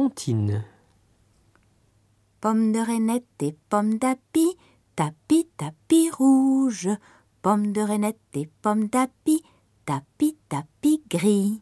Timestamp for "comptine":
0.00-0.64